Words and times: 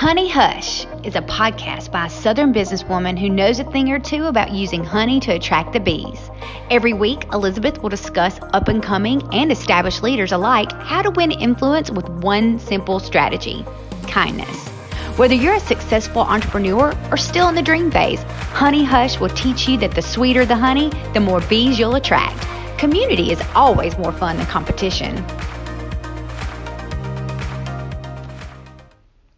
Honey 0.00 0.30
Hush 0.30 0.86
is 1.04 1.14
a 1.14 1.20
podcast 1.20 1.92
by 1.92 2.06
a 2.06 2.08
Southern 2.08 2.54
businesswoman 2.54 3.18
who 3.18 3.28
knows 3.28 3.60
a 3.60 3.64
thing 3.64 3.92
or 3.92 3.98
two 3.98 4.24
about 4.24 4.50
using 4.50 4.82
honey 4.82 5.20
to 5.20 5.32
attract 5.32 5.74
the 5.74 5.78
bees. 5.78 6.30
Every 6.70 6.94
week, 6.94 7.26
Elizabeth 7.34 7.82
will 7.82 7.90
discuss 7.90 8.40
up 8.54 8.68
and 8.68 8.82
coming 8.82 9.22
and 9.34 9.52
established 9.52 10.02
leaders 10.02 10.32
alike 10.32 10.72
how 10.72 11.02
to 11.02 11.10
win 11.10 11.32
influence 11.32 11.90
with 11.90 12.08
one 12.08 12.58
simple 12.58 12.98
strategy 12.98 13.62
kindness. 14.04 14.68
Whether 15.18 15.34
you're 15.34 15.56
a 15.56 15.60
successful 15.60 16.22
entrepreneur 16.22 16.96
or 17.10 17.18
still 17.18 17.50
in 17.50 17.54
the 17.54 17.60
dream 17.60 17.90
phase, 17.90 18.22
Honey 18.54 18.84
Hush 18.84 19.20
will 19.20 19.28
teach 19.28 19.68
you 19.68 19.76
that 19.80 19.94
the 19.94 20.00
sweeter 20.00 20.46
the 20.46 20.56
honey, 20.56 20.88
the 21.12 21.20
more 21.20 21.42
bees 21.42 21.78
you'll 21.78 21.96
attract. 21.96 22.40
Community 22.78 23.32
is 23.32 23.42
always 23.54 23.98
more 23.98 24.12
fun 24.12 24.38
than 24.38 24.46
competition. 24.46 25.22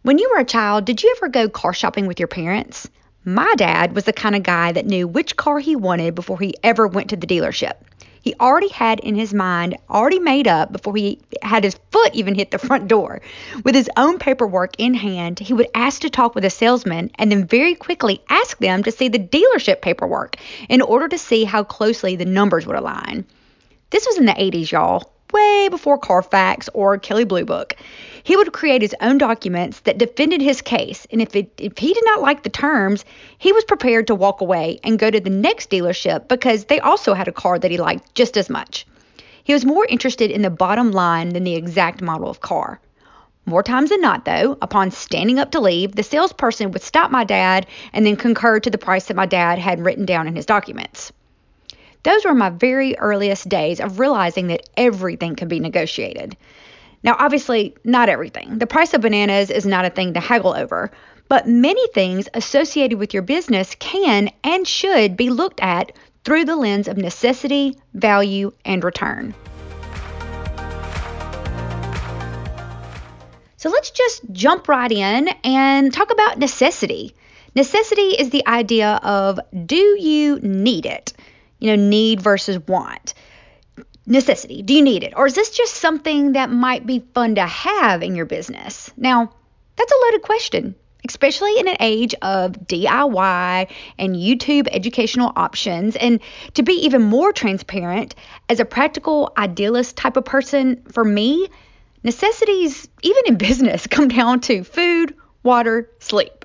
When 0.03 0.17
you 0.17 0.29
were 0.33 0.41
a 0.41 0.45
child, 0.45 0.83
did 0.83 1.01
you 1.01 1.15
ever 1.15 1.29
go 1.29 1.47
car 1.47 1.73
shopping 1.73 2.07
with 2.07 2.19
your 2.19 2.27
parents? 2.27 2.89
My 3.23 3.53
dad 3.55 3.95
was 3.95 4.03
the 4.03 4.11
kind 4.11 4.35
of 4.35 4.43
guy 4.43 4.73
that 4.73 4.85
knew 4.85 5.07
which 5.07 5.37
car 5.37 5.59
he 5.59 5.77
wanted 5.77 6.13
before 6.13 6.37
he 6.41 6.55
ever 6.61 6.85
went 6.87 7.11
to 7.11 7.15
the 7.15 7.25
dealership. 7.25 7.75
He 8.21 8.35
already 8.37 8.67
had 8.67 8.99
in 8.99 9.15
his 9.15 9.33
mind, 9.33 9.77
already 9.89 10.19
made 10.19 10.45
up 10.45 10.73
before 10.73 10.93
he 10.97 11.21
had 11.41 11.63
his 11.63 11.79
foot 11.91 12.13
even 12.13 12.35
hit 12.35 12.51
the 12.51 12.59
front 12.59 12.89
door. 12.89 13.21
With 13.63 13.75
his 13.75 13.89
own 13.95 14.19
paperwork 14.19 14.73
in 14.77 14.93
hand, 14.93 15.39
he 15.39 15.53
would 15.53 15.69
ask 15.73 16.01
to 16.01 16.09
talk 16.09 16.35
with 16.35 16.43
a 16.43 16.49
salesman 16.49 17.09
and 17.15 17.31
then 17.31 17.47
very 17.47 17.73
quickly 17.73 18.21
ask 18.27 18.57
them 18.57 18.83
to 18.83 18.91
see 18.91 19.07
the 19.07 19.19
dealership 19.19 19.81
paperwork 19.81 20.35
in 20.67 20.81
order 20.81 21.07
to 21.07 21.17
see 21.17 21.45
how 21.45 21.63
closely 21.63 22.17
the 22.17 22.25
numbers 22.25 22.67
would 22.67 22.75
align. 22.75 23.25
This 23.89 24.05
was 24.05 24.17
in 24.17 24.25
the 24.25 24.33
80s, 24.33 24.69
y'all, 24.69 25.13
way 25.63 25.69
before 25.69 25.97
Carfax 25.97 26.69
or 26.73 26.97
Kelley 26.97 27.23
Blue 27.23 27.45
Book. 27.45 27.77
He 28.23 28.35
would 28.35 28.51
create 28.51 28.81
his 28.81 28.95
own 28.99 29.17
documents 29.17 29.79
that 29.81 29.97
defended 29.97 30.41
his 30.41 30.61
case, 30.61 31.07
and 31.09 31.21
if, 31.21 31.35
it, 31.37 31.53
if 31.57 31.77
he 31.77 31.93
did 31.93 32.03
not 32.05 32.21
like 32.21 32.43
the 32.43 32.49
terms, 32.49 33.05
he 33.37 33.53
was 33.53 33.63
prepared 33.63 34.07
to 34.07 34.15
walk 34.15 34.41
away 34.41 34.79
and 34.83 34.99
go 34.99 35.09
to 35.09 35.21
the 35.21 35.29
next 35.29 35.69
dealership 35.69 36.27
because 36.27 36.65
they 36.65 36.81
also 36.81 37.13
had 37.13 37.29
a 37.29 37.31
car 37.31 37.57
that 37.59 37.71
he 37.71 37.77
liked 37.77 38.13
just 38.13 38.35
as 38.35 38.49
much. 38.49 38.85
He 39.45 39.53
was 39.53 39.65
more 39.65 39.85
interested 39.85 40.31
in 40.31 40.41
the 40.41 40.49
bottom 40.49 40.91
line 40.91 41.29
than 41.29 41.45
the 41.45 41.55
exact 41.55 42.01
model 42.01 42.29
of 42.29 42.41
car. 42.41 42.81
More 43.45 43.63
times 43.63 43.89
than 43.89 44.01
not, 44.01 44.25
though, 44.25 44.57
upon 44.61 44.91
standing 44.91 45.39
up 45.39 45.51
to 45.51 45.61
leave, 45.61 45.95
the 45.95 46.03
salesperson 46.03 46.71
would 46.71 46.81
stop 46.81 47.09
my 47.09 47.23
dad 47.23 47.67
and 47.93 48.05
then 48.05 48.17
concur 48.17 48.59
to 48.59 48.69
the 48.69 48.77
price 48.77 49.05
that 49.05 49.15
my 49.15 49.25
dad 49.25 49.59
had 49.59 49.83
written 49.83 50.05
down 50.05 50.27
in 50.27 50.35
his 50.35 50.45
documents. 50.45 51.13
Those 52.03 52.25
were 52.25 52.33
my 52.33 52.49
very 52.49 52.97
earliest 52.97 53.47
days 53.47 53.79
of 53.79 53.99
realizing 53.99 54.47
that 54.47 54.69
everything 54.75 55.35
could 55.35 55.47
be 55.47 55.59
negotiated. 55.59 56.35
Now, 57.01 57.15
obviously, 57.17 57.75
not 57.83 58.09
everything. 58.09 58.59
The 58.59 58.67
price 58.67 58.93
of 58.93 59.01
bananas 59.01 59.49
is 59.49 59.65
not 59.65 59.85
a 59.85 59.89
thing 59.89 60.13
to 60.13 60.19
haggle 60.19 60.53
over, 60.53 60.91
but 61.29 61.47
many 61.47 61.85
things 61.89 62.27
associated 62.33 62.99
with 62.99 63.13
your 63.13 63.23
business 63.23 63.75
can 63.79 64.29
and 64.43 64.67
should 64.67 65.15
be 65.15 65.29
looked 65.29 65.61
at 65.61 65.93
through 66.25 66.45
the 66.45 66.55
lens 66.55 66.87
of 66.87 66.97
necessity, 66.97 67.77
value, 67.93 68.51
and 68.65 68.83
return. 68.83 69.33
So 73.57 73.69
let's 73.69 73.91
just 73.91 74.23
jump 74.33 74.67
right 74.67 74.91
in 74.91 75.29
and 75.45 75.93
talk 75.93 76.11
about 76.11 76.37
necessity. 76.37 77.15
Necessity 77.55 78.09
is 78.19 78.29
the 78.29 78.45
idea 78.45 78.99
of 79.03 79.39
do 79.65 79.75
you 79.75 80.39
need 80.41 80.85
it? 80.85 81.13
You 81.63 81.77
know, 81.77 81.87
need 81.87 82.19
versus 82.19 82.59
want 82.67 83.13
necessity? 84.05 84.61
Do 84.61 84.73
you 84.73 84.81
need 84.81 85.03
it? 85.03 85.13
Or 85.15 85.25
is 85.25 85.33
this 85.33 85.49
just 85.51 85.75
something 85.75 86.33
that 86.33 86.49
might 86.49 86.85
be 86.85 86.99
fun 87.13 87.35
to 87.35 87.45
have 87.45 88.03
in 88.03 88.15
your 88.15 88.25
business? 88.25 88.91
Now, 88.97 89.31
that's 89.77 89.91
a 89.91 90.05
loaded 90.05 90.23
question, 90.23 90.75
especially 91.07 91.57
in 91.57 91.69
an 91.69 91.77
age 91.79 92.15
of 92.21 92.51
DIY 92.51 93.71
and 93.97 94.13
YouTube 94.13 94.67
educational 94.71 95.31
options. 95.37 95.95
And 95.95 96.19
to 96.55 96.63
be 96.63 96.73
even 96.85 97.01
more 97.01 97.31
transparent, 97.31 98.15
as 98.49 98.59
a 98.59 98.65
practical 98.65 99.31
idealist 99.37 99.95
type 99.95 100.17
of 100.17 100.25
person, 100.25 100.83
for 100.91 101.05
me, 101.05 101.47
necessities, 102.03 102.89
even 103.03 103.23
in 103.27 103.35
business, 103.37 103.87
come 103.87 104.09
down 104.09 104.41
to 104.41 104.65
food, 104.65 105.15
water, 105.43 105.89
sleep. 105.99 106.42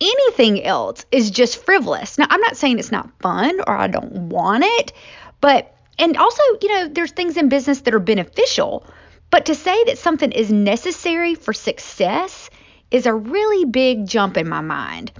Anything 0.00 0.62
else 0.62 1.06
is 1.10 1.30
just 1.30 1.64
frivolous. 1.64 2.18
Now, 2.18 2.26
I'm 2.28 2.40
not 2.40 2.56
saying 2.56 2.78
it's 2.78 2.92
not 2.92 3.10
fun 3.20 3.60
or 3.66 3.76
I 3.76 3.86
don't 3.86 4.28
want 4.28 4.64
it, 4.64 4.92
but 5.40 5.74
and 5.98 6.16
also, 6.16 6.42
you 6.60 6.68
know, 6.68 6.88
there's 6.88 7.12
things 7.12 7.36
in 7.36 7.48
business 7.48 7.80
that 7.82 7.94
are 7.94 8.00
beneficial, 8.00 8.86
but 9.30 9.46
to 9.46 9.54
say 9.54 9.84
that 9.84 9.98
something 9.98 10.30
is 10.30 10.52
necessary 10.52 11.34
for 11.34 11.52
success 11.52 12.50
is 12.90 13.06
a 13.06 13.14
really 13.14 13.64
big 13.64 14.06
jump 14.06 14.36
in 14.36 14.48
my 14.48 14.60
mind. 14.60 15.12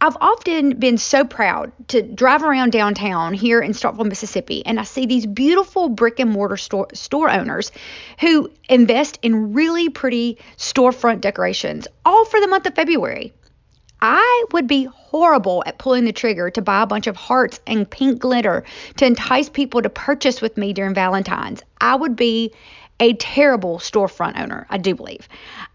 I've 0.00 0.16
often 0.20 0.78
been 0.78 0.98
so 0.98 1.24
proud 1.24 1.72
to 1.88 2.02
drive 2.02 2.42
around 2.42 2.72
downtown 2.72 3.32
here 3.32 3.62
in 3.62 3.72
Starkville, 3.72 4.06
Mississippi, 4.06 4.64
and 4.66 4.78
I 4.78 4.82
see 4.82 5.06
these 5.06 5.24
beautiful 5.24 5.88
brick 5.88 6.20
and 6.20 6.30
mortar 6.30 6.58
store, 6.58 6.88
store 6.92 7.30
owners 7.30 7.72
who 8.20 8.50
invest 8.68 9.18
in 9.22 9.54
really 9.54 9.88
pretty 9.88 10.38
storefront 10.58 11.22
decorations, 11.22 11.88
all 12.04 12.26
for 12.26 12.40
the 12.40 12.48
month 12.48 12.66
of 12.66 12.74
February. 12.74 13.32
I 14.00 14.44
would 14.52 14.66
be 14.66 14.84
horrible 14.84 15.62
at 15.66 15.78
pulling 15.78 16.04
the 16.04 16.12
trigger 16.12 16.50
to 16.50 16.62
buy 16.62 16.82
a 16.82 16.86
bunch 16.86 17.06
of 17.06 17.16
hearts 17.16 17.60
and 17.66 17.90
pink 17.90 18.20
glitter 18.20 18.64
to 18.96 19.06
entice 19.06 19.48
people 19.48 19.82
to 19.82 19.88
purchase 19.88 20.40
with 20.40 20.56
me 20.56 20.72
during 20.72 20.94
Valentine's. 20.94 21.62
I 21.80 21.96
would 21.96 22.16
be 22.16 22.52
a 23.00 23.14
terrible 23.14 23.78
storefront 23.78 24.38
owner, 24.40 24.66
I 24.70 24.78
do 24.78 24.94
believe. 24.94 25.28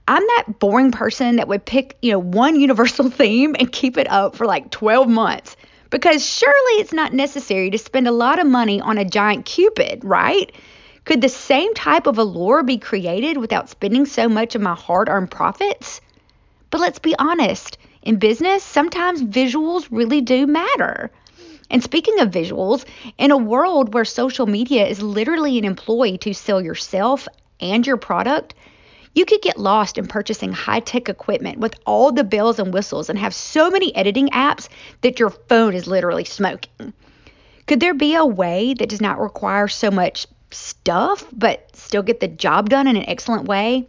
I'm 0.08 0.24
that 0.24 0.60
boring 0.60 0.92
person 0.92 1.38
that 1.38 1.48
would 1.48 1.66
pick, 1.66 1.98
you 2.02 2.12
know, 2.12 2.20
one 2.20 2.60
universal 2.60 3.10
theme 3.10 3.56
and 3.58 3.72
keep 3.72 3.98
it 3.98 4.10
up 4.10 4.36
for 4.36 4.46
like 4.46 4.72
12 4.72 5.08
months. 5.08 5.56
Because 5.90 6.26
surely 6.26 6.74
it's 6.82 6.94
not 6.94 7.14
necessary 7.14 7.70
to 7.72 7.78
spend 7.78 8.08
a 8.08 8.12
lot 8.14 8.40
of 8.40 8.48
money 8.48 8.80
on 8.80 8.98
a 8.98 9.06
giant 9.06 9.46
cupid, 9.46 10.04
right? 10.06 10.52
Could 11.04 11.22
the 11.22 11.30
same 11.30 11.74
type 11.74 12.08
of 12.08 12.18
allure 12.18 12.64
be 12.64 12.78
created 12.78 13.38
without 13.38 13.70
spending 13.70 14.06
so 14.06 14.30
much 14.30 14.56
of 14.56 14.62
my 14.62 14.74
hard 14.74 15.10
earned 15.10 15.32
profits? 15.32 16.00
But 16.70 16.80
let's 16.80 17.00
be 17.00 17.16
honest, 17.20 17.78
in 18.02 18.18
business, 18.18 18.64
sometimes 18.64 19.22
visuals 19.22 19.88
really 19.92 20.22
do 20.22 20.48
matter. 20.48 21.12
And 21.70 21.84
speaking 21.84 22.20
of 22.20 22.30
visuals, 22.30 22.86
in 23.18 23.32
a 23.32 23.38
world 23.38 23.94
where 23.94 24.06
social 24.06 24.46
media 24.46 24.88
is 24.88 25.02
literally 25.02 25.58
an 25.58 25.66
employee 25.66 26.18
to 26.20 26.34
sell 26.34 26.62
yourself 26.62 27.28
and 27.60 27.88
your 27.88 27.98
product, 27.98 28.56
you 29.14 29.26
could 29.26 29.42
get 29.42 29.58
lost 29.58 29.98
in 29.98 30.08
purchasing 30.08 30.52
high 30.52 30.80
tech 30.80 31.10
equipment 31.10 31.60
with 31.60 31.76
all 31.86 32.12
the 32.12 32.24
bells 32.24 32.60
and 32.60 32.74
whistles 32.74 33.10
and 33.10 33.20
have 33.20 33.34
so 33.34 33.70
many 33.70 33.96
editing 33.96 34.30
apps 34.30 34.68
that 35.02 35.20
your 35.20 35.30
phone 35.30 35.74
is 35.74 35.88
literally 35.88 36.26
smoking. 36.26 36.94
Could 37.68 37.80
there 37.80 37.94
be 37.94 38.16
a 38.16 38.26
way 38.26 38.74
that 38.74 38.90
does 38.90 39.02
not 39.02 39.20
require 39.20 39.68
so 39.68 39.92
much 39.92 40.28
stuff 40.52 41.26
but 41.32 41.74
still 41.76 42.04
get 42.04 42.20
the 42.20 42.28
job 42.28 42.70
done 42.70 42.88
in 42.88 42.98
an 42.98 43.08
excellent 43.08 43.48
way? 43.48 43.88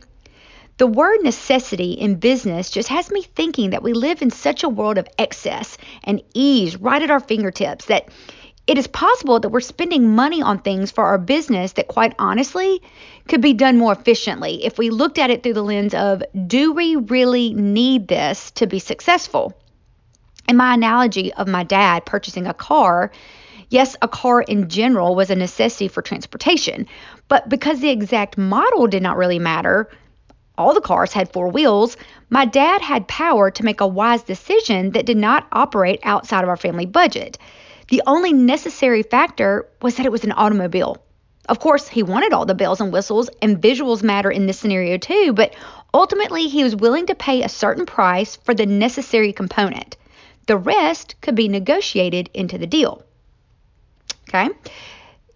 The 0.78 0.86
word 0.86 1.22
necessity 1.22 1.92
in 1.92 2.16
business 2.16 2.70
just 2.70 2.88
has 2.88 3.10
me 3.10 3.22
thinking 3.22 3.70
that 3.70 3.82
we 3.82 3.92
live 3.92 4.22
in 4.22 4.30
such 4.30 4.64
a 4.64 4.68
world 4.68 4.98
of 4.98 5.08
excess 5.18 5.76
and 6.02 6.22
ease 6.34 6.76
right 6.76 7.02
at 7.02 7.10
our 7.10 7.20
fingertips 7.20 7.86
that 7.86 8.08
it 8.66 8.78
is 8.78 8.86
possible 8.86 9.40
that 9.40 9.48
we're 9.48 9.60
spending 9.60 10.14
money 10.14 10.40
on 10.40 10.60
things 10.60 10.90
for 10.90 11.04
our 11.04 11.18
business 11.18 11.72
that, 11.72 11.88
quite 11.88 12.14
honestly, 12.18 12.80
could 13.28 13.40
be 13.40 13.54
done 13.54 13.76
more 13.76 13.92
efficiently 13.92 14.64
if 14.64 14.78
we 14.78 14.90
looked 14.90 15.18
at 15.18 15.30
it 15.30 15.42
through 15.42 15.54
the 15.54 15.64
lens 15.64 15.94
of 15.94 16.22
do 16.46 16.72
we 16.72 16.96
really 16.96 17.52
need 17.54 18.06
this 18.06 18.52
to 18.52 18.66
be 18.66 18.78
successful? 18.78 19.52
In 20.48 20.56
my 20.56 20.74
analogy 20.74 21.32
of 21.34 21.48
my 21.48 21.64
dad 21.64 22.06
purchasing 22.06 22.46
a 22.46 22.54
car, 22.54 23.10
yes, 23.68 23.96
a 24.00 24.08
car 24.08 24.42
in 24.42 24.68
general 24.68 25.16
was 25.16 25.30
a 25.30 25.36
necessity 25.36 25.88
for 25.88 26.02
transportation, 26.02 26.86
but 27.28 27.48
because 27.48 27.80
the 27.80 27.90
exact 27.90 28.38
model 28.38 28.86
did 28.86 29.02
not 29.02 29.16
really 29.16 29.40
matter, 29.40 29.88
all 30.58 30.74
the 30.74 30.80
cars 30.80 31.12
had 31.12 31.32
four 31.32 31.48
wheels, 31.48 31.96
my 32.30 32.44
dad 32.44 32.82
had 32.82 33.08
power 33.08 33.50
to 33.50 33.64
make 33.64 33.80
a 33.80 33.86
wise 33.86 34.22
decision 34.22 34.90
that 34.92 35.06
did 35.06 35.16
not 35.16 35.46
operate 35.52 36.00
outside 36.02 36.42
of 36.42 36.48
our 36.48 36.56
family 36.56 36.86
budget. 36.86 37.38
The 37.88 38.02
only 38.06 38.32
necessary 38.32 39.02
factor 39.02 39.68
was 39.80 39.96
that 39.96 40.06
it 40.06 40.12
was 40.12 40.24
an 40.24 40.32
automobile. 40.32 40.98
Of 41.48 41.58
course, 41.58 41.88
he 41.88 42.02
wanted 42.02 42.32
all 42.32 42.46
the 42.46 42.54
bells 42.54 42.80
and 42.80 42.92
whistles, 42.92 43.28
and 43.40 43.60
visuals 43.60 44.02
matter 44.02 44.30
in 44.30 44.46
this 44.46 44.58
scenario 44.58 44.96
too, 44.96 45.32
but 45.32 45.54
ultimately 45.92 46.48
he 46.48 46.62
was 46.62 46.76
willing 46.76 47.06
to 47.06 47.14
pay 47.14 47.42
a 47.42 47.48
certain 47.48 47.84
price 47.84 48.36
for 48.36 48.54
the 48.54 48.66
necessary 48.66 49.32
component. 49.32 49.96
The 50.46 50.56
rest 50.56 51.16
could 51.20 51.34
be 51.34 51.48
negotiated 51.48 52.30
into 52.32 52.58
the 52.58 52.66
deal. 52.66 53.02
Okay? 54.28 54.48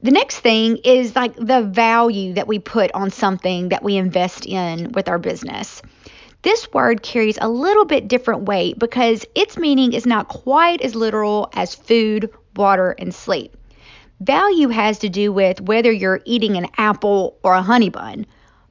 The 0.03 0.11
next 0.11 0.41
thing 0.41 0.77
is 0.85 1.17
like 1.17 1.35
the 1.37 1.63
value 1.63 2.35
that 2.35 2.47
we 2.47 2.59
put 2.59 2.93
on 2.93 3.11
something 3.11 3.71
that 3.71 3.83
we 3.83 3.97
invest 3.97 4.47
in 4.47 4.93
with 4.93 5.09
our 5.09 5.19
business. 5.19 5.81
This 6.43 6.71
word 6.73 7.03
carries 7.03 7.39
a 7.41 7.49
little 7.49 7.87
bit 7.87 8.07
different 8.07 8.43
weight 8.43 8.79
because 8.79 9.25
its 9.35 9.57
meaning 9.57 9.95
is 9.95 10.07
not 10.07 10.29
quite 10.29 10.83
as 10.83 10.95
literal 10.95 11.49
as 11.55 11.75
food, 11.75 12.31
water, 12.55 12.95
and 12.99 13.15
sleep. 13.15 13.57
Value 14.21 14.69
has 14.69 14.99
to 15.01 15.09
do 15.09 15.33
with 15.33 15.61
whether 15.61 15.91
you're 15.91 16.21
eating 16.25 16.57
an 16.57 16.69
apple 16.77 17.39
or 17.43 17.55
a 17.55 17.63
honey 17.63 17.91
bun. 17.91 18.27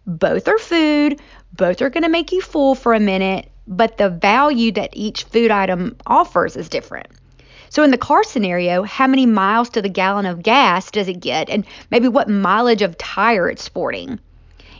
Both 0.08 0.48
are 0.48 0.60
food, 0.60 1.20
both 1.54 1.82
are 1.82 1.90
going 1.90 2.04
to 2.04 2.10
make 2.10 2.32
you 2.32 2.42
full 2.42 2.76
for 2.76 2.94
a 2.94 3.00
minute, 3.00 3.52
but 3.68 3.98
the 3.98 4.10
value 4.10 4.72
that 4.74 4.92
each 4.94 5.24
food 5.26 5.52
item 5.52 5.98
offers 6.06 6.56
is 6.56 6.70
different. 6.70 7.08
So, 7.70 7.84
in 7.84 7.92
the 7.92 7.98
car 7.98 8.24
scenario, 8.24 8.84
how 8.84 9.08
many 9.08 9.26
miles 9.26 9.70
to 9.70 9.82
the 9.82 9.90
gallon 9.90 10.26
of 10.26 10.44
gas 10.44 10.92
does 10.92 11.08
it 11.08 11.22
get, 11.22 11.50
and 11.50 11.66
maybe 11.90 12.08
what 12.08 12.28
mileage 12.28 12.82
of 12.82 12.98
tire 12.98 13.50
it's 13.50 13.64
sporting? 13.64 14.20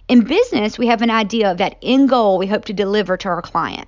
In 0.08 0.22
business, 0.26 0.78
we 0.78 0.88
have 0.88 1.02
an 1.02 1.10
idea 1.10 1.50
of 1.50 1.58
that 1.58 1.78
end 1.82 2.10
goal 2.10 2.38
we 2.38 2.48
hope 2.48 2.66
to 2.66 2.74
deliver 2.74 3.18
to 3.18 3.30
our 3.30 3.42
client. 3.42 3.88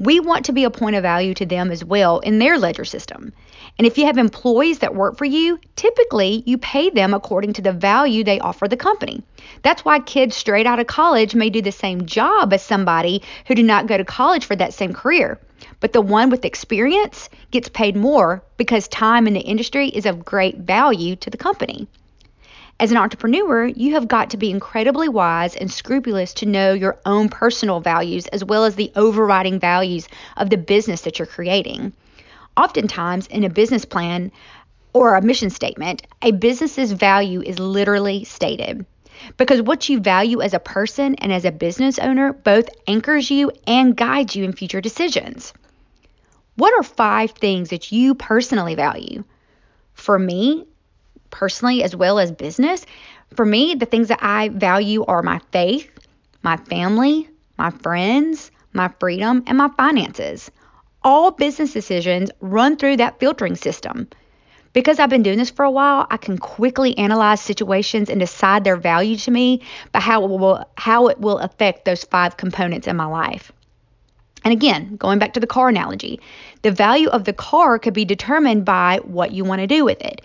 We 0.00 0.18
want 0.18 0.46
to 0.46 0.52
be 0.52 0.64
a 0.64 0.70
point 0.70 0.96
of 0.96 1.02
value 1.02 1.34
to 1.34 1.46
them 1.46 1.70
as 1.70 1.84
well 1.84 2.18
in 2.18 2.40
their 2.40 2.58
ledger 2.58 2.84
system. 2.84 3.32
And 3.78 3.86
if 3.86 3.96
you 3.96 4.06
have 4.06 4.18
employees 4.18 4.80
that 4.80 4.94
work 4.94 5.16
for 5.16 5.24
you, 5.24 5.60
typically 5.76 6.42
you 6.46 6.58
pay 6.58 6.90
them 6.90 7.14
according 7.14 7.52
to 7.54 7.62
the 7.62 7.72
value 7.72 8.24
they 8.24 8.40
offer 8.40 8.66
the 8.66 8.76
company. 8.76 9.22
That's 9.62 9.84
why 9.84 10.00
kids 10.00 10.34
straight 10.34 10.66
out 10.66 10.80
of 10.80 10.88
college 10.88 11.36
may 11.36 11.48
do 11.48 11.62
the 11.62 11.70
same 11.70 12.06
job 12.06 12.52
as 12.52 12.62
somebody 12.62 13.22
who 13.46 13.54
did 13.54 13.66
not 13.66 13.86
go 13.86 13.96
to 13.96 14.04
college 14.04 14.44
for 14.44 14.56
that 14.56 14.74
same 14.74 14.92
career. 14.92 15.38
But 15.78 15.92
the 15.92 16.00
one 16.00 16.28
with 16.28 16.44
experience 16.44 17.28
gets 17.52 17.68
paid 17.68 17.96
more 17.96 18.42
because 18.56 18.88
time 18.88 19.28
in 19.28 19.34
the 19.34 19.40
industry 19.40 19.88
is 19.88 20.06
of 20.06 20.24
great 20.24 20.58
value 20.58 21.14
to 21.16 21.30
the 21.30 21.36
company. 21.36 21.86
As 22.80 22.90
an 22.90 22.96
entrepreneur, 22.96 23.66
you 23.66 23.92
have 23.92 24.08
got 24.08 24.30
to 24.30 24.36
be 24.36 24.50
incredibly 24.50 25.08
wise 25.08 25.54
and 25.54 25.70
scrupulous 25.70 26.34
to 26.34 26.46
know 26.46 26.72
your 26.72 26.98
own 27.06 27.28
personal 27.28 27.78
values 27.78 28.26
as 28.26 28.44
well 28.44 28.64
as 28.64 28.74
the 28.74 28.90
overriding 28.96 29.60
values 29.60 30.08
of 30.36 30.50
the 30.50 30.56
business 30.56 31.02
that 31.02 31.18
you're 31.18 31.26
creating. 31.26 31.92
Oftentimes, 32.56 33.28
in 33.28 33.44
a 33.44 33.48
business 33.48 33.84
plan 33.84 34.32
or 34.92 35.14
a 35.14 35.22
mission 35.22 35.50
statement, 35.50 36.02
a 36.20 36.32
business's 36.32 36.90
value 36.90 37.42
is 37.42 37.60
literally 37.60 38.24
stated. 38.24 38.84
Because 39.36 39.62
what 39.62 39.88
you 39.88 40.00
value 40.00 40.40
as 40.42 40.52
a 40.52 40.58
person 40.58 41.14
and 41.16 41.32
as 41.32 41.44
a 41.44 41.52
business 41.52 42.00
owner 42.00 42.32
both 42.32 42.68
anchors 42.88 43.30
you 43.30 43.52
and 43.68 43.96
guides 43.96 44.34
you 44.34 44.42
in 44.42 44.52
future 44.52 44.80
decisions. 44.80 45.54
What 46.56 46.74
are 46.74 46.82
five 46.82 47.30
things 47.30 47.70
that 47.70 47.92
you 47.92 48.16
personally 48.16 48.74
value? 48.74 49.22
For 49.94 50.18
me, 50.18 50.66
personally 51.34 51.82
as 51.82 51.96
well 51.96 52.20
as 52.20 52.30
business, 52.30 52.86
for 53.34 53.44
me, 53.44 53.74
the 53.74 53.86
things 53.86 54.08
that 54.08 54.20
I 54.22 54.50
value 54.50 55.04
are 55.04 55.20
my 55.20 55.40
faith, 55.50 55.90
my 56.42 56.56
family, 56.56 57.28
my 57.58 57.70
friends, 57.70 58.52
my 58.72 58.88
freedom, 59.00 59.42
and 59.48 59.58
my 59.58 59.68
finances. 59.76 60.50
All 61.02 61.32
business 61.32 61.72
decisions 61.72 62.30
run 62.40 62.76
through 62.76 62.98
that 62.98 63.18
filtering 63.18 63.56
system. 63.56 64.08
Because 64.72 64.98
I've 64.98 65.10
been 65.10 65.24
doing 65.24 65.38
this 65.38 65.50
for 65.50 65.64
a 65.64 65.70
while, 65.70 66.06
I 66.08 66.16
can 66.18 66.38
quickly 66.38 66.96
analyze 66.98 67.40
situations 67.40 68.08
and 68.10 68.20
decide 68.20 68.62
their 68.62 68.76
value 68.76 69.16
to 69.18 69.30
me 69.30 69.62
by 69.90 70.00
how 70.00 70.24
it 70.24 70.30
will, 70.30 70.64
how 70.76 71.08
it 71.08 71.20
will 71.20 71.38
affect 71.38 71.84
those 71.84 72.04
five 72.04 72.36
components 72.36 72.86
in 72.86 72.96
my 72.96 73.06
life. 73.06 73.52
And 74.44 74.52
again, 74.52 74.96
going 74.96 75.18
back 75.18 75.32
to 75.34 75.40
the 75.40 75.46
car 75.46 75.70
analogy, 75.70 76.20
the 76.62 76.70
value 76.70 77.08
of 77.08 77.24
the 77.24 77.32
car 77.32 77.78
could 77.78 77.94
be 77.94 78.04
determined 78.04 78.66
by 78.66 79.00
what 79.02 79.32
you 79.32 79.42
want 79.42 79.62
to 79.62 79.66
do 79.66 79.84
with 79.84 80.00
it. 80.02 80.20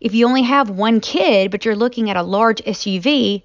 If 0.00 0.14
you 0.14 0.26
only 0.26 0.42
have 0.42 0.70
one 0.70 1.00
kid, 1.00 1.50
but 1.50 1.64
you're 1.64 1.74
looking 1.74 2.08
at 2.08 2.16
a 2.16 2.22
large 2.22 2.62
SUV, 2.62 3.42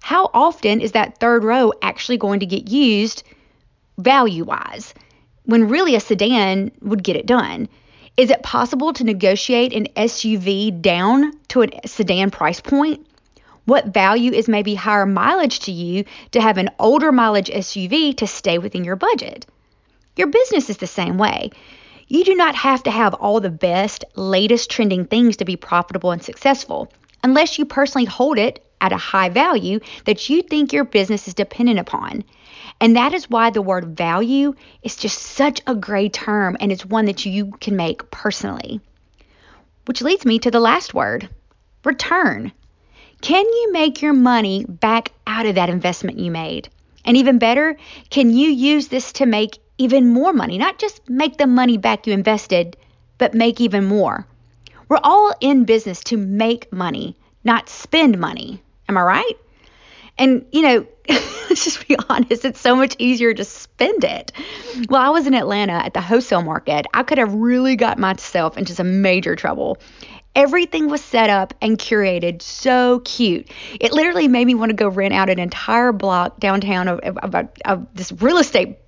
how 0.00 0.30
often 0.32 0.80
is 0.80 0.92
that 0.92 1.18
third 1.18 1.42
row 1.42 1.72
actually 1.82 2.16
going 2.16 2.40
to 2.40 2.46
get 2.46 2.68
used 2.68 3.24
value 3.98 4.44
wise 4.44 4.94
when 5.44 5.68
really 5.68 5.96
a 5.96 6.00
sedan 6.00 6.70
would 6.80 7.02
get 7.02 7.16
it 7.16 7.26
done? 7.26 7.68
Is 8.16 8.30
it 8.30 8.42
possible 8.42 8.92
to 8.92 9.04
negotiate 9.04 9.72
an 9.72 9.86
SUV 9.96 10.80
down 10.80 11.32
to 11.48 11.62
a 11.62 11.88
sedan 11.88 12.30
price 12.30 12.60
point? 12.60 13.06
What 13.64 13.86
value 13.86 14.32
is 14.32 14.48
maybe 14.48 14.74
higher 14.74 15.06
mileage 15.06 15.60
to 15.60 15.72
you 15.72 16.04
to 16.32 16.40
have 16.40 16.58
an 16.58 16.70
older 16.78 17.10
mileage 17.10 17.48
SUV 17.48 18.16
to 18.18 18.26
stay 18.26 18.58
within 18.58 18.84
your 18.84 18.96
budget? 18.96 19.46
Your 20.16 20.26
business 20.26 20.68
is 20.68 20.76
the 20.76 20.86
same 20.86 21.16
way. 21.16 21.50
You 22.06 22.24
do 22.24 22.34
not 22.34 22.54
have 22.54 22.82
to 22.82 22.90
have 22.90 23.14
all 23.14 23.40
the 23.40 23.50
best, 23.50 24.04
latest 24.14 24.70
trending 24.70 25.06
things 25.06 25.38
to 25.38 25.46
be 25.46 25.56
profitable 25.56 26.10
and 26.10 26.22
successful, 26.22 26.92
unless 27.24 27.58
you 27.58 27.64
personally 27.64 28.04
hold 28.04 28.38
it 28.38 28.62
at 28.82 28.92
a 28.92 28.98
high 28.98 29.30
value 29.30 29.80
that 30.04 30.28
you 30.28 30.42
think 30.42 30.72
your 30.72 30.84
business 30.84 31.28
is 31.28 31.34
dependent 31.34 31.78
upon. 31.78 32.24
And 32.80 32.96
that 32.96 33.14
is 33.14 33.30
why 33.30 33.50
the 33.50 33.62
word 33.62 33.96
value 33.96 34.54
is 34.82 34.96
just 34.96 35.18
such 35.18 35.62
a 35.66 35.74
great 35.74 36.12
term 36.12 36.56
and 36.60 36.70
it's 36.70 36.84
one 36.84 37.06
that 37.06 37.24
you 37.24 37.52
can 37.60 37.76
make 37.76 38.10
personally. 38.10 38.80
Which 39.86 40.02
leads 40.02 40.26
me 40.26 40.38
to 40.40 40.50
the 40.50 40.60
last 40.60 40.92
word 40.92 41.28
return. 41.84 42.52
Can 43.22 43.44
you 43.44 43.72
make 43.72 44.02
your 44.02 44.12
money 44.12 44.66
back 44.66 45.12
out 45.26 45.46
of 45.46 45.54
that 45.54 45.70
investment 45.70 46.18
you 46.18 46.30
made? 46.30 46.68
And 47.04 47.16
even 47.16 47.38
better, 47.38 47.76
can 48.10 48.30
you 48.30 48.50
use 48.50 48.88
this 48.88 49.12
to 49.14 49.26
make 49.26 49.58
even 49.78 50.12
more 50.12 50.32
money, 50.32 50.58
not 50.58 50.78
just 50.78 51.08
make 51.08 51.38
the 51.38 51.46
money 51.46 51.76
back 51.78 52.06
you 52.06 52.12
invested, 52.12 52.76
but 53.18 53.34
make 53.34 53.60
even 53.60 53.84
more. 53.84 54.26
We're 54.88 55.00
all 55.02 55.32
in 55.40 55.64
business 55.64 56.00
to 56.04 56.16
make 56.16 56.72
money, 56.72 57.16
not 57.44 57.68
spend 57.68 58.18
money. 58.18 58.62
Am 58.88 58.98
I 58.98 59.02
right? 59.02 59.34
And, 60.18 60.44
you 60.52 60.62
know, 60.62 60.86
let's 61.08 61.64
just 61.64 61.86
be 61.88 61.96
honest, 62.08 62.44
it's 62.44 62.60
so 62.60 62.76
much 62.76 62.94
easier 62.98 63.32
to 63.32 63.44
spend 63.44 64.04
it. 64.04 64.32
Well, 64.88 65.00
I 65.00 65.08
was 65.08 65.26
in 65.26 65.34
Atlanta 65.34 65.72
at 65.72 65.94
the 65.94 66.00
wholesale 66.00 66.42
market. 66.42 66.86
I 66.92 67.02
could 67.02 67.18
have 67.18 67.32
really 67.32 67.76
got 67.76 67.98
myself 67.98 68.58
into 68.58 68.74
some 68.74 69.02
major 69.02 69.34
trouble. 69.34 69.78
Everything 70.34 70.88
was 70.88 71.02
set 71.02 71.28
up 71.28 71.52
and 71.60 71.78
curated 71.78 72.40
so 72.40 73.00
cute. 73.04 73.50
It 73.80 73.92
literally 73.92 74.28
made 74.28 74.46
me 74.46 74.54
want 74.54 74.70
to 74.70 74.74
go 74.76 74.88
rent 74.88 75.12
out 75.12 75.28
an 75.28 75.38
entire 75.38 75.92
block 75.92 76.40
downtown 76.40 76.88
of, 76.88 77.00
of, 77.00 77.34
of, 77.34 77.48
of 77.64 77.86
this 77.94 78.12
real 78.12 78.38
estate 78.38 78.78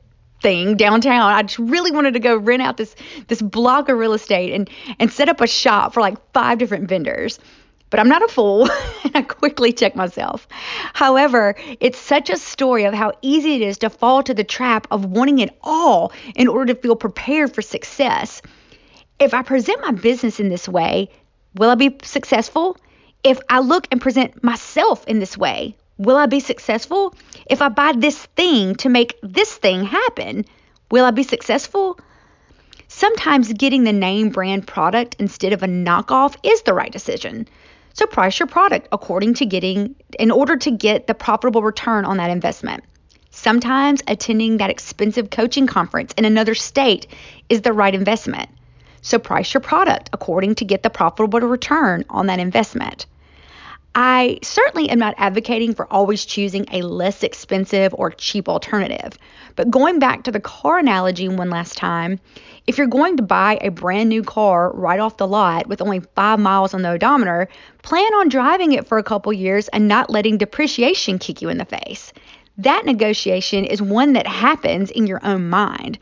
thing 0.45 0.77
downtown. 0.77 1.33
I 1.33 1.43
just 1.43 1.59
really 1.59 1.91
wanted 1.91 2.13
to 2.15 2.21
go 2.21 2.37
rent 2.37 2.63
out 2.63 2.77
this 2.77 2.95
this 3.29 3.41
block 3.41 3.89
of 3.89 3.99
real 3.99 4.13
estate 4.13 4.53
and 4.53 4.71
and 5.01 5.11
set 5.11 5.29
up 5.29 5.41
a 5.41 5.47
shop 5.47 5.95
for 5.95 6.01
like 6.01 6.19
five 6.33 6.59
different 6.59 6.89
vendors. 6.89 7.41
But 7.89 8.01
I'm 8.01 8.09
not 8.09 8.23
a 8.23 8.29
fool, 8.29 8.69
and 9.05 9.17
I 9.17 9.23
quickly 9.23 9.73
check 9.73 9.97
myself. 9.97 10.47
However, 10.93 11.55
it's 11.81 11.99
such 11.99 12.29
a 12.29 12.37
story 12.37 12.85
of 12.85 12.93
how 12.93 13.13
easy 13.23 13.55
it 13.55 13.63
is 13.63 13.79
to 13.79 13.91
fall 13.91 14.23
to 14.25 14.35
the 14.35 14.45
trap 14.45 14.87
of 14.91 15.07
wanting 15.07 15.39
it 15.39 15.57
all 15.63 16.13
in 16.35 16.47
order 16.47 16.75
to 16.75 16.81
feel 16.81 16.97
prepared 16.97 17.55
for 17.55 17.63
success. 17.63 18.43
If 19.19 19.33
I 19.33 19.43
present 19.43 19.81
my 19.81 19.93
business 19.93 20.41
in 20.41 20.49
this 20.51 20.69
way, 20.69 21.09
will 21.55 21.71
I 21.71 21.77
be 21.77 21.97
successful? 22.03 22.77
If 23.23 23.41
I 23.49 23.61
look 23.61 23.87
and 23.91 24.01
present 24.01 24.45
myself 24.45 25.07
in 25.07 25.21
this 25.21 25.39
way, 25.39 25.77
Will 25.97 26.17
I 26.17 26.27
be 26.27 26.41
successful? 26.41 27.15
If 27.47 27.63
I 27.63 27.69
buy 27.69 27.93
this 27.97 28.27
thing 28.37 28.75
to 28.77 28.89
make 28.89 29.17
this 29.23 29.55
thing 29.55 29.85
happen, 29.85 30.45
will 30.91 31.05
I 31.05 31.13
be 31.13 31.23
successful? 31.23 31.99
Sometimes 32.89 33.53
getting 33.53 33.85
the 33.85 33.93
name 33.93 34.31
brand 34.31 34.67
product 34.67 35.17
instead 35.19 35.53
of 35.53 35.63
a 35.63 35.67
knockoff 35.67 36.37
is 36.43 36.63
the 36.63 36.75
right 36.75 36.93
decision. 36.93 37.49
So 37.93 38.07
price 38.07 38.41
your 38.41 38.49
product 38.49 38.89
according 38.91 39.35
to 39.35 39.47
getting 39.47 39.95
in 40.19 40.33
order 40.33 40.57
to 40.57 40.71
get 40.73 41.07
the 41.07 41.15
profitable 41.15 41.63
return 41.63 42.05
on 42.05 42.17
that 42.17 42.31
investment. 42.31 42.83
Sometimes 43.31 44.01
attending 44.09 44.57
that 44.57 44.71
expensive 44.71 45.31
coaching 45.31 45.67
conference 45.67 46.13
in 46.17 46.25
another 46.25 46.55
state 46.55 47.07
is 47.49 47.63
the 47.63 47.73
right 47.73 47.95
investment. 47.95 48.51
So 49.01 49.19
price 49.19 49.55
your 49.55 49.61
product 49.61 50.11
according 50.13 50.57
to 50.57 50.65
get 50.65 50.83
the 50.83 50.91
profitable 50.91 51.41
return 51.41 52.05
on 52.11 52.27
that 52.27 52.41
investment. 52.41 53.07
I 53.97 54.41
certainly 54.43 54.91
am 54.91 54.99
not 54.99 55.15
advocating 55.19 55.73
for 55.73 55.87
always 55.93 56.25
choosing 56.25 56.67
a 56.73 56.83
less 56.83 57.23
expensive 57.23 57.95
or 57.95 58.11
cheap 58.11 58.49
alternative. 58.49 59.17
But 59.55 59.71
going 59.71 60.01
back 60.01 60.25
to 60.25 60.33
the 60.33 60.41
car 60.41 60.79
analogy 60.79 61.29
one 61.29 61.49
last 61.49 61.77
time, 61.77 62.19
if 62.67 62.77
you're 62.77 62.89
going 62.89 63.17
to 63.19 63.23
buy 63.23 63.59
a 63.61 63.71
brand 63.71 64.09
new 64.09 64.25
car 64.25 64.73
right 64.73 64.99
off 64.99 65.19
the 65.19 65.29
lot 65.29 65.69
with 65.69 65.81
only 65.81 66.01
five 66.17 66.41
miles 66.41 66.75
on 66.75 66.83
the 66.83 66.91
odometer, 66.91 67.49
plan 67.83 68.13
on 68.15 68.29
driving 68.29 68.73
it 68.73 68.89
for 68.89 68.99
a 68.99 69.05
couple 69.05 69.33
years 69.33 69.69
and 69.69 69.87
not 69.87 70.11
letting 70.11 70.39
depreciation 70.39 71.21
kick 71.21 71.41
you 71.41 71.49
in 71.49 71.59
the 71.59 71.65
face. 71.65 72.13
That 72.59 72.87
negotiation 72.87 73.65
is 73.65 73.81
one 73.81 74.15
that 74.15 74.27
happens 74.27 74.91
in 74.91 75.07
your 75.07 75.21
own 75.25 75.49
mind. 75.49 75.99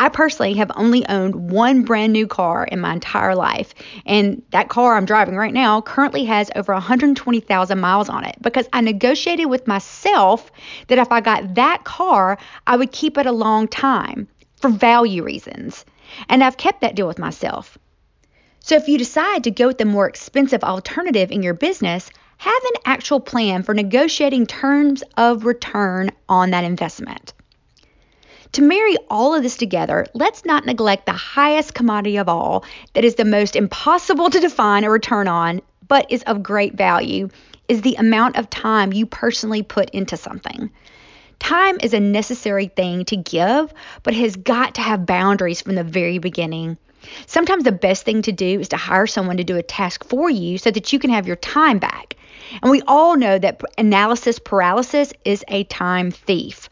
I 0.00 0.08
personally 0.08 0.54
have 0.54 0.72
only 0.76 1.06
owned 1.10 1.50
one 1.50 1.82
brand 1.82 2.14
new 2.14 2.26
car 2.26 2.64
in 2.64 2.80
my 2.80 2.94
entire 2.94 3.34
life. 3.34 3.74
And 4.06 4.40
that 4.50 4.70
car 4.70 4.96
I'm 4.96 5.04
driving 5.04 5.36
right 5.36 5.52
now 5.52 5.82
currently 5.82 6.24
has 6.24 6.50
over 6.56 6.72
120,000 6.72 7.78
miles 7.78 8.08
on 8.08 8.24
it 8.24 8.36
because 8.40 8.66
I 8.72 8.80
negotiated 8.80 9.50
with 9.50 9.66
myself 9.66 10.50
that 10.86 10.96
if 10.96 11.12
I 11.12 11.20
got 11.20 11.56
that 11.56 11.84
car, 11.84 12.38
I 12.66 12.76
would 12.76 12.92
keep 12.92 13.18
it 13.18 13.26
a 13.26 13.32
long 13.32 13.68
time 13.68 14.26
for 14.56 14.70
value 14.70 15.22
reasons. 15.22 15.84
And 16.30 16.42
I've 16.42 16.56
kept 16.56 16.80
that 16.80 16.94
deal 16.94 17.06
with 17.06 17.18
myself. 17.18 17.76
So 18.60 18.76
if 18.76 18.88
you 18.88 18.96
decide 18.96 19.44
to 19.44 19.50
go 19.50 19.66
with 19.66 19.76
the 19.76 19.84
more 19.84 20.08
expensive 20.08 20.64
alternative 20.64 21.30
in 21.30 21.42
your 21.42 21.52
business, 21.52 22.10
have 22.38 22.62
an 22.74 22.80
actual 22.86 23.20
plan 23.20 23.64
for 23.64 23.74
negotiating 23.74 24.46
terms 24.46 25.02
of 25.18 25.44
return 25.44 26.10
on 26.26 26.52
that 26.52 26.64
investment. 26.64 27.34
To 28.52 28.62
marry 28.62 28.96
all 29.08 29.34
of 29.34 29.44
this 29.44 29.56
together, 29.56 30.06
let's 30.12 30.44
not 30.44 30.66
neglect 30.66 31.06
the 31.06 31.12
highest 31.12 31.72
commodity 31.74 32.16
of 32.16 32.28
all 32.28 32.64
that 32.94 33.04
is 33.04 33.14
the 33.14 33.24
most 33.24 33.54
impossible 33.54 34.28
to 34.28 34.40
define 34.40 34.82
a 34.82 34.90
return 34.90 35.28
on, 35.28 35.62
but 35.86 36.10
is 36.10 36.24
of 36.24 36.42
great 36.42 36.74
value, 36.74 37.28
is 37.68 37.82
the 37.82 37.94
amount 37.94 38.36
of 38.36 38.50
time 38.50 38.92
you 38.92 39.06
personally 39.06 39.62
put 39.62 39.90
into 39.90 40.16
something. 40.16 40.70
Time 41.38 41.78
is 41.80 41.94
a 41.94 42.00
necessary 42.00 42.66
thing 42.66 43.04
to 43.06 43.16
give, 43.16 43.72
but 44.02 44.14
has 44.14 44.34
got 44.34 44.74
to 44.74 44.80
have 44.80 45.06
boundaries 45.06 45.60
from 45.60 45.76
the 45.76 45.84
very 45.84 46.18
beginning. 46.18 46.76
Sometimes 47.26 47.64
the 47.64 47.72
best 47.72 48.04
thing 48.04 48.22
to 48.22 48.32
do 48.32 48.60
is 48.60 48.68
to 48.68 48.76
hire 48.76 49.06
someone 49.06 49.36
to 49.36 49.44
do 49.44 49.56
a 49.56 49.62
task 49.62 50.04
for 50.04 50.28
you 50.28 50.58
so 50.58 50.70
that 50.70 50.92
you 50.92 50.98
can 50.98 51.10
have 51.10 51.26
your 51.26 51.36
time 51.36 51.78
back. 51.78 52.16
And 52.62 52.70
we 52.70 52.82
all 52.82 53.16
know 53.16 53.38
that 53.38 53.62
analysis 53.78 54.38
paralysis 54.38 55.12
is 55.24 55.44
a 55.48 55.64
time 55.64 56.10
thief. 56.10 56.68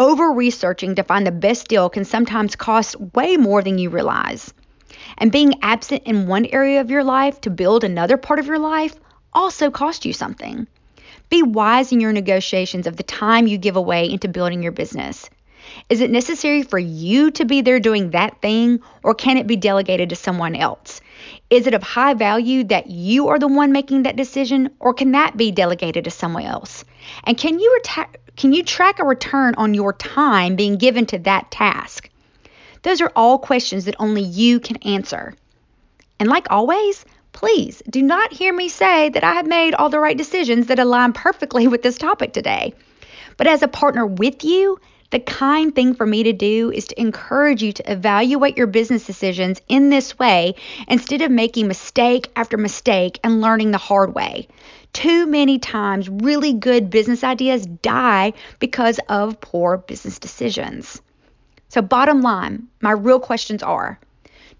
Over 0.00 0.32
researching 0.32 0.94
to 0.94 1.02
find 1.02 1.26
the 1.26 1.30
best 1.30 1.68
deal 1.68 1.90
can 1.90 2.06
sometimes 2.06 2.56
cost 2.56 2.98
way 3.14 3.36
more 3.36 3.60
than 3.60 3.76
you 3.76 3.90
realize. 3.90 4.50
And 5.18 5.30
being 5.30 5.56
absent 5.60 6.04
in 6.06 6.26
one 6.26 6.46
area 6.46 6.80
of 6.80 6.90
your 6.90 7.04
life 7.04 7.42
to 7.42 7.50
build 7.50 7.84
another 7.84 8.16
part 8.16 8.38
of 8.38 8.46
your 8.46 8.58
life 8.58 8.94
also 9.34 9.70
costs 9.70 10.06
you 10.06 10.14
something. 10.14 10.66
Be 11.28 11.42
wise 11.42 11.92
in 11.92 12.00
your 12.00 12.14
negotiations 12.14 12.86
of 12.86 12.96
the 12.96 13.02
time 13.02 13.46
you 13.46 13.58
give 13.58 13.76
away 13.76 14.08
into 14.10 14.26
building 14.26 14.62
your 14.62 14.72
business. 14.72 15.28
Is 15.90 16.00
it 16.00 16.10
necessary 16.10 16.62
for 16.62 16.78
you 16.78 17.30
to 17.32 17.44
be 17.44 17.60
there 17.60 17.78
doing 17.78 18.12
that 18.12 18.40
thing, 18.40 18.80
or 19.02 19.14
can 19.14 19.36
it 19.36 19.46
be 19.46 19.56
delegated 19.56 20.08
to 20.08 20.16
someone 20.16 20.56
else? 20.56 21.02
Is 21.50 21.66
it 21.66 21.74
of 21.74 21.82
high 21.82 22.14
value 22.14 22.62
that 22.64 22.86
you 22.86 23.28
are 23.28 23.38
the 23.38 23.48
one 23.48 23.72
making 23.72 24.04
that 24.04 24.14
decision, 24.14 24.70
or 24.78 24.94
can 24.94 25.12
that 25.12 25.36
be 25.36 25.50
delegated 25.50 26.04
to 26.04 26.10
someone 26.10 26.44
else? 26.44 26.84
And 27.24 27.36
can 27.36 27.58
you 27.58 27.80
reta- 27.82 28.14
can 28.36 28.52
you 28.52 28.62
track 28.62 29.00
a 29.00 29.04
return 29.04 29.56
on 29.56 29.74
your 29.74 29.92
time 29.92 30.54
being 30.54 30.76
given 30.76 31.06
to 31.06 31.18
that 31.18 31.50
task? 31.50 32.08
Those 32.82 33.00
are 33.00 33.12
all 33.16 33.38
questions 33.38 33.84
that 33.84 33.96
only 33.98 34.22
you 34.22 34.60
can 34.60 34.76
answer. 34.78 35.34
And 36.20 36.28
like 36.28 36.46
always, 36.50 37.04
please 37.32 37.82
do 37.90 38.00
not 38.00 38.32
hear 38.32 38.52
me 38.54 38.68
say 38.68 39.08
that 39.08 39.24
I 39.24 39.34
have 39.34 39.46
made 39.46 39.74
all 39.74 39.90
the 39.90 40.00
right 40.00 40.16
decisions 40.16 40.68
that 40.68 40.78
align 40.78 41.12
perfectly 41.12 41.66
with 41.72 41.82
this 41.82 41.98
topic 41.98 42.32
today. 42.32 42.74
But 43.36 43.48
as 43.48 43.62
a 43.62 43.68
partner 43.68 44.06
with 44.06 44.44
you, 44.44 44.78
the 45.10 45.18
kind 45.18 45.74
thing 45.74 45.94
for 45.94 46.06
me 46.06 46.22
to 46.22 46.32
do 46.32 46.70
is 46.70 46.86
to 46.86 47.00
encourage 47.00 47.62
you 47.62 47.72
to 47.72 47.92
evaluate 47.92 48.56
your 48.56 48.68
business 48.68 49.04
decisions 49.04 49.60
in 49.66 49.90
this 49.90 50.18
way 50.18 50.54
instead 50.86 51.20
of 51.20 51.32
making 51.32 51.66
mistake 51.66 52.30
after 52.36 52.56
mistake 52.56 53.18
and 53.24 53.40
learning 53.40 53.72
the 53.72 53.78
hard 53.78 54.14
way. 54.14 54.46
Too 54.92 55.26
many 55.26 55.58
times, 55.58 56.08
really 56.08 56.52
good 56.52 56.90
business 56.90 57.24
ideas 57.24 57.66
die 57.66 58.32
because 58.60 59.00
of 59.08 59.40
poor 59.40 59.78
business 59.78 60.18
decisions. 60.18 61.00
So, 61.68 61.82
bottom 61.82 62.22
line, 62.22 62.68
my 62.80 62.92
real 62.92 63.20
questions 63.20 63.62
are 63.62 63.98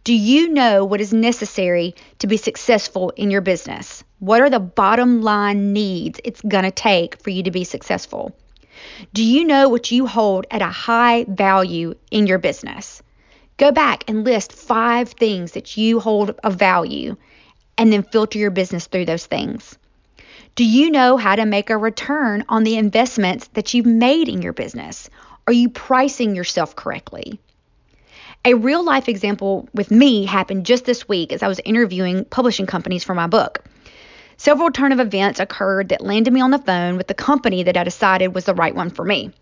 Do 0.03 0.15
you 0.15 0.49
know 0.49 0.85
what 0.85 1.01
is 1.01 1.13
necessary 1.13 1.95
to 2.21 2.27
be 2.27 2.37
successful 2.37 3.11
in 3.11 3.31
your 3.31 3.41
business? 3.41 4.03
What 4.19 4.41
are 4.41 4.51
the 4.51 4.61
bottom 4.61 5.23
line 5.23 5.73
needs 5.73 6.21
it's 6.25 6.41
going 6.41 6.65
to 6.65 6.71
take 6.71 7.21
for 7.21 7.31
you 7.31 7.45
to 7.45 7.51
be 7.51 7.65
successful? 7.65 8.35
Do 9.13 9.23
you 9.23 9.45
know 9.45 9.69
what 9.69 9.91
you 9.91 10.07
hold 10.07 10.47
at 10.51 10.63
a 10.63 10.67
high 10.67 11.25
value 11.29 11.95
in 12.11 12.27
your 12.27 12.39
business? 12.39 13.03
Go 13.57 13.73
back 13.73 14.05
and 14.09 14.25
list 14.25 14.53
five 14.53 15.11
things 15.11 15.53
that 15.53 15.77
you 15.77 16.01
hold 16.01 16.31
of 16.43 16.55
value 16.57 17.17
and 17.77 17.93
then 17.93 18.03
filter 18.03 18.39
your 18.39 18.51
business 18.51 18.87
through 18.87 19.05
those 19.05 19.27
things. 19.27 19.79
Do 20.55 20.65
you 20.65 20.91
know 20.91 21.17
how 21.17 21.37
to 21.37 21.47
make 21.47 21.71
a 21.71 21.77
return 21.77 22.45
on 22.49 22.65
the 22.65 22.77
investments 22.77 23.49
that 23.55 23.73
you've 23.73 23.87
made 23.87 24.29
in 24.29 24.43
your 24.43 24.53
business? 24.53 25.09
Are 25.47 25.53
you 25.53 25.69
pricing 25.69 26.35
yourself 26.35 26.77
correctly? 26.77 27.41
A 28.45 28.55
real 28.55 28.85
life 28.85 29.09
example 29.09 29.69
with 29.75 29.91
me 29.91 30.25
happened 30.25 30.67
just 30.67 30.85
this 30.85 31.09
week 31.09 31.33
as 31.33 31.43
I 31.43 31.49
was 31.49 31.61
interviewing 31.65 32.25
publishing 32.25 32.67
companies 32.67 33.05
for 33.05 33.15
my 33.15 33.27
book. 33.27 33.65
Several 34.41 34.71
turn 34.71 34.91
of 34.93 35.01
events 35.01 35.39
occurred 35.39 35.91
that 35.91 36.01
landed 36.01 36.33
me 36.33 36.41
on 36.41 36.51
the 36.51 36.57
phone 36.57 36.97
with 36.97 37.09
the 37.09 37.13
company 37.13 37.65
that 37.65 37.77
I 37.77 37.85
decided 37.85 38.35
was 38.35 38.47
the 38.47 38.55
right 38.55 38.75
one 38.75 38.89
for 38.89 39.05
me. 39.05 39.33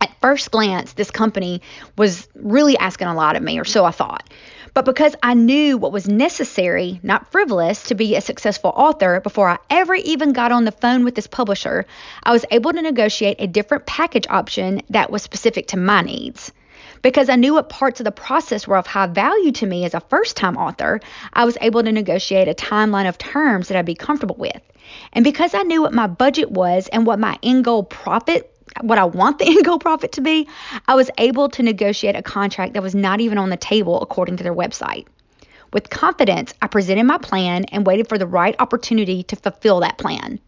At 0.00 0.20
first 0.20 0.52
glance, 0.52 0.92
this 0.92 1.10
company 1.10 1.62
was 1.98 2.28
really 2.36 2.78
asking 2.78 3.08
a 3.08 3.14
lot 3.16 3.34
of 3.34 3.42
me, 3.42 3.58
or 3.58 3.64
so 3.64 3.84
I 3.84 3.90
thought. 3.90 4.30
But 4.72 4.84
because 4.84 5.16
I 5.20 5.34
knew 5.34 5.76
what 5.78 5.90
was 5.90 6.06
necessary, 6.06 7.00
not 7.02 7.32
frivolous, 7.32 7.82
to 7.88 7.96
be 7.96 8.14
a 8.14 8.20
successful 8.20 8.72
author 8.72 9.20
before 9.20 9.48
I 9.48 9.58
ever 9.68 9.96
even 9.96 10.32
got 10.32 10.52
on 10.52 10.64
the 10.64 10.70
phone 10.70 11.02
with 11.02 11.16
this 11.16 11.26
publisher, 11.26 11.84
I 12.22 12.30
was 12.30 12.44
able 12.52 12.72
to 12.72 12.82
negotiate 12.82 13.38
a 13.40 13.48
different 13.48 13.86
package 13.86 14.28
option 14.30 14.82
that 14.90 15.10
was 15.10 15.24
specific 15.24 15.66
to 15.68 15.76
my 15.76 16.02
needs. 16.02 16.52
Because 17.02 17.28
I 17.28 17.36
knew 17.36 17.54
what 17.54 17.68
parts 17.68 18.00
of 18.00 18.04
the 18.04 18.12
process 18.12 18.66
were 18.66 18.76
of 18.76 18.86
high 18.86 19.06
value 19.06 19.52
to 19.52 19.66
me 19.66 19.84
as 19.84 19.94
a 19.94 20.00
first 20.00 20.36
time 20.36 20.56
author, 20.56 21.00
I 21.32 21.44
was 21.44 21.56
able 21.60 21.82
to 21.82 21.92
negotiate 21.92 22.48
a 22.48 22.54
timeline 22.54 23.08
of 23.08 23.18
terms 23.18 23.68
that 23.68 23.76
I'd 23.76 23.86
be 23.86 23.94
comfortable 23.94 24.36
with. 24.36 24.60
And 25.12 25.24
because 25.24 25.54
I 25.54 25.62
knew 25.62 25.82
what 25.82 25.94
my 25.94 26.06
budget 26.06 26.50
was 26.50 26.88
and 26.88 27.06
what 27.06 27.18
my 27.18 27.38
end 27.42 27.64
goal 27.64 27.84
profit 27.84 28.54
what 28.82 28.98
I 28.98 29.04
want 29.04 29.38
the 29.38 29.46
end 29.48 29.64
goal 29.64 29.78
profit 29.78 30.12
to 30.12 30.20
be, 30.20 30.48
I 30.86 30.94
was 30.94 31.10
able 31.18 31.48
to 31.50 31.62
negotiate 31.62 32.16
a 32.16 32.22
contract 32.22 32.74
that 32.74 32.82
was 32.82 32.94
not 32.94 33.20
even 33.20 33.38
on 33.38 33.50
the 33.50 33.56
table 33.56 34.00
according 34.00 34.36
to 34.36 34.44
their 34.44 34.54
website. 34.54 35.06
With 35.72 35.90
confidence, 35.90 36.54
I 36.60 36.66
presented 36.66 37.04
my 37.04 37.18
plan 37.18 37.64
and 37.66 37.86
waited 37.86 38.08
for 38.08 38.18
the 38.18 38.26
right 38.26 38.56
opportunity 38.58 39.22
to 39.24 39.36
fulfill 39.36 39.80
that 39.80 39.98
plan. 39.98 40.40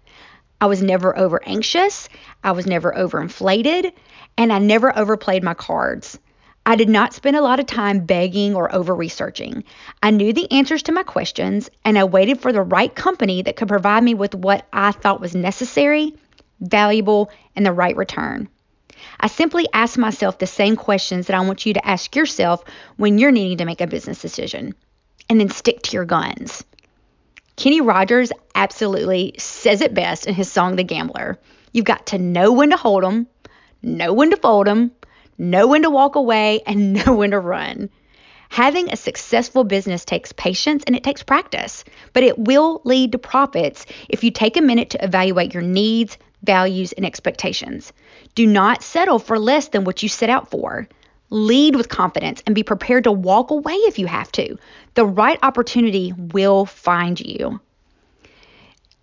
I 0.60 0.66
was 0.66 0.82
never 0.82 1.16
over 1.16 1.40
anxious, 1.44 2.08
I 2.42 2.52
was 2.52 2.66
never 2.66 2.96
over 2.96 3.20
inflated, 3.20 3.92
and 4.36 4.52
I 4.52 4.58
never 4.58 4.96
overplayed 4.96 5.42
my 5.42 5.54
cards. 5.54 6.18
I 6.64 6.76
did 6.76 6.88
not 6.88 7.12
spend 7.12 7.36
a 7.36 7.40
lot 7.40 7.58
of 7.58 7.66
time 7.66 8.06
begging 8.06 8.54
or 8.54 8.72
over 8.72 8.94
researching. 8.94 9.64
I 10.02 10.10
knew 10.10 10.32
the 10.32 10.50
answers 10.52 10.84
to 10.84 10.92
my 10.92 11.02
questions 11.02 11.68
and 11.84 11.98
I 11.98 12.04
waited 12.04 12.40
for 12.40 12.52
the 12.52 12.62
right 12.62 12.94
company 12.94 13.42
that 13.42 13.56
could 13.56 13.68
provide 13.68 14.04
me 14.04 14.14
with 14.14 14.34
what 14.34 14.66
I 14.72 14.92
thought 14.92 15.20
was 15.20 15.34
necessary, 15.34 16.14
valuable, 16.60 17.30
and 17.56 17.66
the 17.66 17.72
right 17.72 17.96
return. 17.96 18.48
I 19.18 19.26
simply 19.26 19.66
asked 19.72 19.98
myself 19.98 20.38
the 20.38 20.46
same 20.46 20.76
questions 20.76 21.26
that 21.26 21.36
I 21.36 21.44
want 21.44 21.66
you 21.66 21.74
to 21.74 21.86
ask 21.86 22.14
yourself 22.14 22.64
when 22.96 23.18
you're 23.18 23.32
needing 23.32 23.58
to 23.58 23.64
make 23.64 23.80
a 23.80 23.86
business 23.86 24.20
decision, 24.20 24.74
and 25.28 25.40
then 25.40 25.50
stick 25.50 25.82
to 25.82 25.92
your 25.92 26.04
guns. 26.04 26.64
Kenny 27.56 27.80
Rogers 27.80 28.32
absolutely 28.54 29.34
says 29.38 29.80
it 29.80 29.94
best 29.94 30.26
in 30.26 30.34
his 30.34 30.50
song 30.50 30.76
The 30.76 30.84
Gambler. 30.84 31.38
You've 31.72 31.84
got 31.84 32.06
to 32.06 32.18
know 32.18 32.52
when 32.52 32.70
to 32.70 32.76
hold 32.76 33.02
them, 33.02 33.26
know 33.82 34.12
when 34.12 34.30
to 34.30 34.36
fold 34.36 34.66
them, 34.66 34.92
know 35.38 35.66
when 35.66 35.82
to 35.82 35.90
walk 35.90 36.14
away, 36.14 36.62
and 36.66 36.92
know 37.06 37.14
when 37.14 37.30
to 37.32 37.38
run. 37.38 37.90
Having 38.52 38.90
a 38.90 38.96
successful 38.96 39.64
business 39.64 40.04
takes 40.04 40.32
patience 40.32 40.84
and 40.86 40.94
it 40.94 41.02
takes 41.02 41.22
practice, 41.22 41.84
but 42.12 42.22
it 42.22 42.38
will 42.38 42.82
lead 42.84 43.12
to 43.12 43.18
profits 43.18 43.86
if 44.10 44.22
you 44.22 44.30
take 44.30 44.58
a 44.58 44.60
minute 44.60 44.90
to 44.90 45.02
evaluate 45.02 45.54
your 45.54 45.62
needs, 45.62 46.18
values, 46.42 46.92
and 46.92 47.06
expectations. 47.06 47.94
Do 48.34 48.46
not 48.46 48.82
settle 48.82 49.18
for 49.18 49.38
less 49.38 49.68
than 49.68 49.84
what 49.84 50.02
you 50.02 50.10
set 50.10 50.28
out 50.28 50.50
for. 50.50 50.86
Lead 51.30 51.76
with 51.76 51.88
confidence 51.88 52.42
and 52.44 52.54
be 52.54 52.62
prepared 52.62 53.04
to 53.04 53.12
walk 53.12 53.50
away 53.50 53.72
if 53.72 53.98
you 53.98 54.06
have 54.06 54.30
to. 54.32 54.58
The 54.94 55.06
right 55.06 55.38
opportunity 55.42 56.12
will 56.12 56.66
find 56.66 57.18
you. 57.18 57.58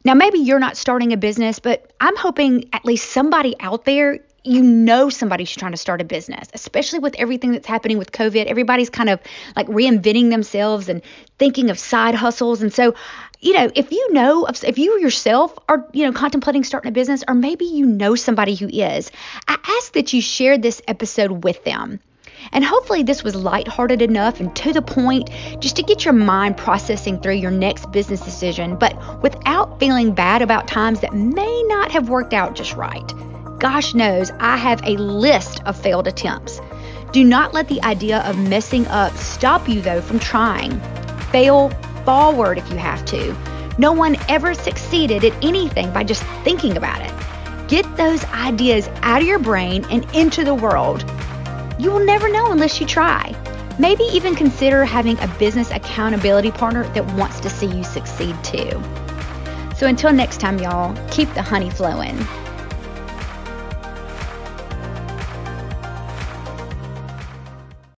Now, 0.06 0.14
maybe 0.14 0.38
you're 0.38 0.60
not 0.60 0.78
starting 0.78 1.12
a 1.12 1.18
business, 1.18 1.58
but 1.58 1.92
I'm 2.00 2.16
hoping 2.16 2.70
at 2.72 2.86
least 2.86 3.10
somebody 3.10 3.56
out 3.60 3.84
there 3.84 4.20
you 4.44 4.62
know 4.64 5.10
somebody's 5.10 5.52
trying 5.52 5.72
to 5.72 5.78
start 5.78 6.02
a 6.02 6.04
business, 6.04 6.48
especially 6.54 7.00
with 7.00 7.16
everything 7.16 7.52
that's 7.52 7.68
happening 7.68 7.98
with 7.98 8.12
COVID. 8.12 8.46
Everybody's 8.46 8.90
kind 8.90 9.10
of 9.10 9.20
like 9.56 9.68
reinventing 9.68 10.30
themselves 10.30 10.90
and 10.90 11.02
thinking 11.38 11.70
of 11.70 11.80
side 11.80 12.16
hustles. 12.16 12.62
And 12.62 12.74
so, 12.74 12.96
you 13.40 13.54
know, 13.54 13.70
if 13.76 13.92
you 13.92 14.14
know, 14.14 14.48
if 14.48 14.78
you 14.78 15.00
yourself 15.00 15.58
are, 15.68 15.88
you 15.94 16.06
know, 16.06 16.12
contemplating 16.12 16.64
starting 16.64 16.90
a 16.90 16.94
business, 16.94 17.24
or 17.28 17.34
maybe 17.34 17.66
you 17.66 17.86
know 17.86 18.16
somebody 18.16 18.56
who 18.56 18.68
is, 18.68 19.12
I 19.48 19.58
ask 19.78 19.94
that 19.94 20.14
you 20.14 20.22
share 20.22 20.58
this 20.58 20.82
episode 20.88 21.44
with 21.44 21.64
them. 21.64 22.00
And 22.52 22.64
hopefully, 22.64 23.04
this 23.04 23.24
was 23.24 23.36
lighthearted 23.36 24.02
enough 24.02 24.40
and 24.40 24.56
to 24.56 24.72
the 24.72 24.82
point 24.82 25.30
just 25.60 25.76
to 25.76 25.84
get 25.84 26.06
your 26.06 26.14
mind 26.14 26.58
processing 26.58 27.20
through 27.20 27.34
your 27.34 27.52
next 27.52 27.92
business 27.92 28.22
decision, 28.22 28.78
but 28.78 29.22
without 29.22 29.80
feeling 29.80 30.14
bad 30.14 30.42
about 30.42 30.68
times 30.68 31.02
that 31.02 31.14
may 31.14 31.64
not 31.64 31.92
have 31.92 32.10
worked 32.10 32.34
out 32.34 32.56
just 32.56 32.76
right. 32.76 33.14
Gosh 33.60 33.94
knows 33.94 34.32
I 34.40 34.56
have 34.56 34.82
a 34.86 34.96
list 34.96 35.62
of 35.66 35.76
failed 35.78 36.08
attempts. 36.08 36.62
Do 37.12 37.26
not 37.26 37.54
let 37.54 37.68
the 37.68 37.82
idea 37.84 38.20
of 38.20 38.38
messing 38.48 38.88
up 38.88 39.14
stop 39.18 39.68
you, 39.68 39.82
though, 39.82 40.00
from 40.00 40.18
trying. 40.18 40.80
Fail 41.32 41.70
forward 42.06 42.58
if 42.58 42.70
you 42.72 42.78
have 42.78 43.04
to. 43.06 43.36
No 43.78 43.92
one 43.92 44.16
ever 44.30 44.54
succeeded 44.54 45.26
at 45.26 45.44
anything 45.44 45.92
by 45.92 46.06
just 46.06 46.24
thinking 46.46 46.78
about 46.78 47.02
it. 47.02 47.68
Get 47.68 47.98
those 47.98 48.24
ideas 48.26 48.88
out 49.02 49.22
of 49.22 49.28
your 49.28 49.40
brain 49.40 49.86
and 49.92 50.06
into 50.16 50.46
the 50.46 50.56
world. 50.56 51.04
You 51.78 51.92
will 51.92 52.06
never 52.06 52.32
know 52.32 52.54
unless 52.54 52.80
you 52.80 52.88
try. 52.88 53.36
Maybe 53.78 54.04
even 54.06 54.36
consider 54.36 54.86
having 54.86 55.20
a 55.20 55.28
business 55.38 55.70
accountability 55.72 56.52
partner 56.52 56.88
that 56.94 57.06
wants 57.16 57.42
to 57.42 57.50
see 57.50 57.68
you 57.68 57.84
succeed 57.84 58.42
too. 58.42 58.82
So 59.76 59.88
until 59.88 60.14
next 60.14 60.40
time, 60.40 60.60
y'all, 60.60 60.96
keep 61.10 61.34
the 61.34 61.42
honey 61.42 61.70
flowing. 61.70 62.18